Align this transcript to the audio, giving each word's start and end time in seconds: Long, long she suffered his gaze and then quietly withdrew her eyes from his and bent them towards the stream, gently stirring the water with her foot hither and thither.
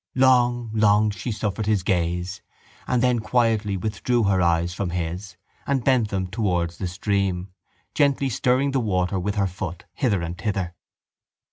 Long, 0.15 0.71
long 0.73 1.11
she 1.11 1.31
suffered 1.31 1.67
his 1.67 1.83
gaze 1.83 2.41
and 2.87 3.03
then 3.03 3.19
quietly 3.19 3.77
withdrew 3.77 4.23
her 4.23 4.41
eyes 4.41 4.73
from 4.73 4.89
his 4.89 5.37
and 5.67 5.83
bent 5.83 6.09
them 6.09 6.25
towards 6.25 6.79
the 6.79 6.87
stream, 6.87 7.49
gently 7.93 8.27
stirring 8.27 8.71
the 8.71 8.79
water 8.79 9.19
with 9.19 9.35
her 9.35 9.45
foot 9.45 9.85
hither 9.93 10.23
and 10.23 10.35
thither. 10.39 10.73